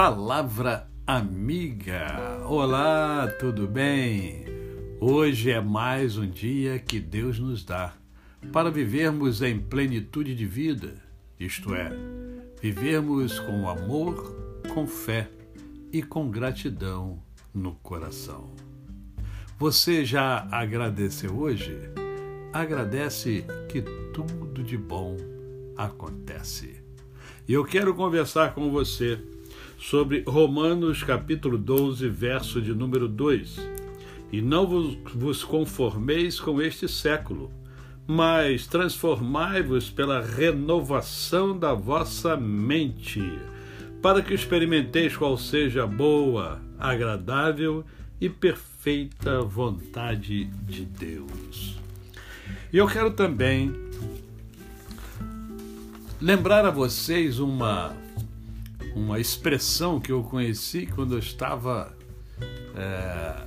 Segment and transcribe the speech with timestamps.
[0.00, 2.40] Palavra Amiga.
[2.46, 4.44] Olá, tudo bem?
[5.00, 7.94] Hoje é mais um dia que Deus nos dá
[8.52, 11.02] para vivermos em plenitude de vida,
[11.40, 11.90] isto é,
[12.62, 15.28] vivermos com amor, com fé
[15.92, 17.20] e com gratidão
[17.52, 18.52] no coração.
[19.58, 21.76] Você já agradeceu hoje?
[22.52, 23.82] Agradece que
[24.14, 25.16] tudo de bom
[25.76, 26.84] acontece.
[27.48, 29.20] E eu quero conversar com você
[29.78, 33.56] sobre Romanos capítulo 12, verso de número 2.
[34.32, 37.50] E não vos, conformeis com este século,
[38.06, 43.22] mas transformai-vos pela renovação da vossa mente,
[44.02, 47.84] para que experimenteis qual seja a boa, agradável
[48.20, 51.78] e perfeita vontade de Deus.
[52.72, 53.72] E eu quero também
[56.20, 57.94] lembrar a vocês uma
[58.98, 61.96] uma expressão que eu conheci quando eu estava
[62.74, 63.46] é,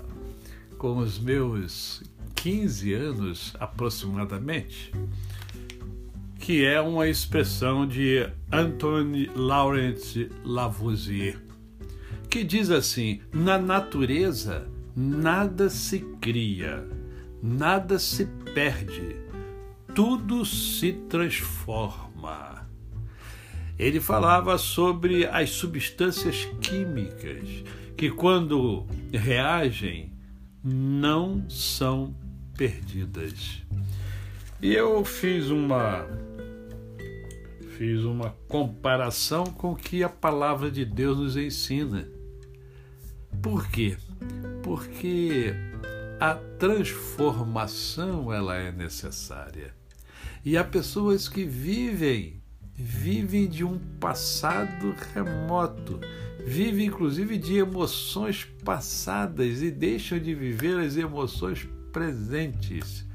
[0.77, 2.01] com os meus
[2.35, 4.91] 15 anos aproximadamente,
[6.39, 11.37] que é uma expressão de Antoine Laurent Lavoisier,
[12.29, 16.87] que diz assim: na natureza nada se cria,
[17.43, 19.17] nada se perde,
[19.93, 22.70] tudo se transforma.
[23.81, 27.63] Ele falava sobre as substâncias químicas
[27.97, 30.13] que, quando reagem,
[30.63, 32.15] não são
[32.55, 33.63] perdidas.
[34.61, 36.05] E eu fiz uma
[37.75, 42.07] fiz uma comparação com o que a palavra de Deus nos ensina.
[43.41, 43.97] Por quê?
[44.61, 45.55] Porque
[46.19, 49.73] a transformação ela é necessária.
[50.45, 52.40] E há pessoas que vivem
[52.73, 55.99] vivem de um passado remoto,
[56.45, 63.05] vivem inclusive de emoções passadas e deixam de viver as emoções presentes.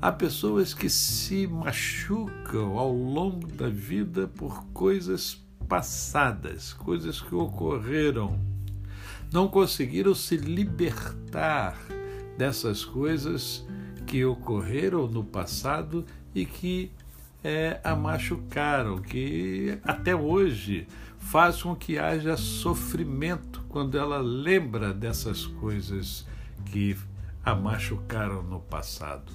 [0.00, 8.40] Há pessoas que se machucam ao longo da vida por coisas passadas, coisas que ocorreram.
[9.32, 11.76] Não conseguiram se libertar
[12.38, 13.66] dessas coisas
[14.06, 16.90] que ocorreram no passado e que
[17.42, 20.86] é, a machucaram, que até hoje
[21.18, 26.26] faz com que haja sofrimento quando ela lembra dessas coisas
[26.66, 26.96] que
[27.44, 29.32] a machucaram no passado.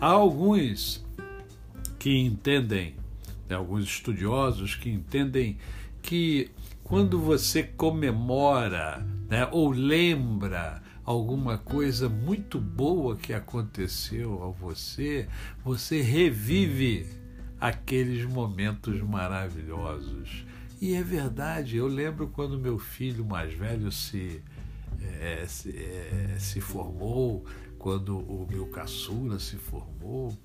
[0.00, 1.04] Há alguns
[1.98, 2.94] que entendem,
[3.48, 5.58] né, alguns estudiosos que entendem
[6.00, 6.50] que
[6.84, 15.26] quando você comemora né, ou lembra alguma coisa muito boa que aconteceu a você,
[15.64, 17.06] você revive
[17.58, 20.44] aqueles momentos maravilhosos.
[20.78, 24.42] E é verdade, eu lembro quando meu filho mais velho se,
[25.00, 27.42] é, se, é, se formou,
[27.78, 30.36] quando o meu caçula se formou,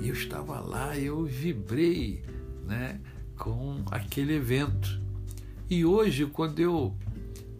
[0.00, 2.22] eu estava lá, eu vibrei
[2.64, 3.00] né,
[3.36, 5.00] com aquele evento.
[5.68, 6.94] E hoje, quando eu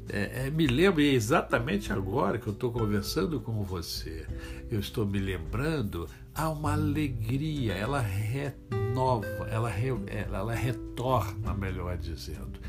[0.08, 4.26] é, é, me lembro, é exatamente agora que eu estou conversando com você,
[4.70, 12.60] eu estou me lembrando, há uma alegria, ela renova, ela, re, ela retorna, melhor dizendo.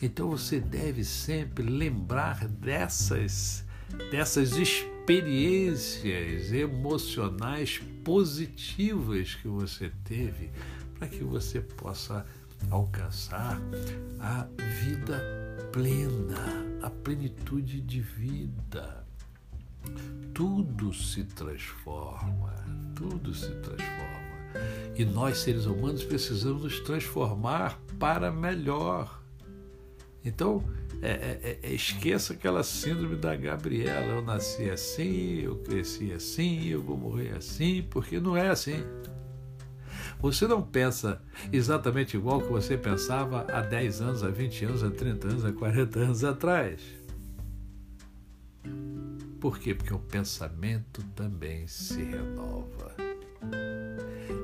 [0.00, 3.64] Então você deve sempre lembrar dessas,
[4.10, 10.50] dessas experiências emocionais positivas que você teve,
[10.98, 12.24] para que você possa
[12.70, 13.60] alcançar
[14.18, 14.46] a
[14.82, 15.39] vida
[15.72, 19.04] plena, a plenitude de vida.
[20.34, 22.54] Tudo se transforma,
[22.94, 24.20] tudo se transforma.
[24.96, 29.22] E nós, seres humanos, precisamos nos transformar para melhor.
[30.24, 30.62] Então,
[31.00, 34.06] é, é, é, esqueça aquela síndrome da Gabriela.
[34.06, 38.82] Eu nasci assim, eu cresci assim, eu vou morrer assim, porque não é assim.
[40.20, 44.90] Você não pensa exatamente igual que você pensava há 10 anos, há 20 anos, há
[44.90, 46.80] 30 anos, há 40 anos atrás.
[49.40, 49.74] Por quê?
[49.74, 52.94] Porque o pensamento também se renova.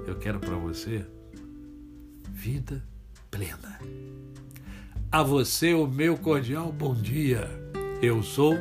[0.06, 1.04] Eu quero para você
[2.30, 2.82] vida
[3.30, 3.78] plena.
[5.12, 7.50] A você o meu cordial bom dia.
[8.00, 8.54] Eu sou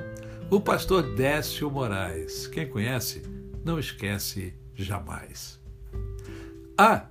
[0.49, 2.47] o pastor Décio Moraes.
[2.47, 3.23] Quem conhece,
[3.63, 5.64] não esquece jamais.
[6.77, 7.05] Ah,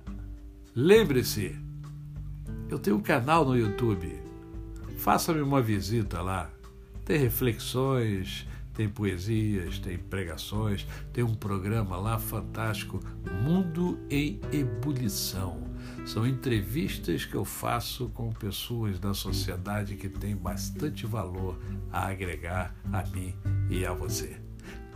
[0.75, 1.55] lembre-se,
[2.69, 4.15] eu tenho um canal no YouTube.
[4.97, 6.51] Faça-me uma visita lá.
[7.03, 12.99] Tem reflexões, tem poesias, tem pregações, tem um programa lá fantástico,
[13.43, 15.63] Mundo em Ebulição.
[16.05, 21.59] São entrevistas que eu faço com pessoas da sociedade que têm bastante valor
[21.91, 23.33] a agregar a mim
[23.67, 24.39] e a você.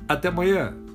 [0.08, 0.89] Até amanhã!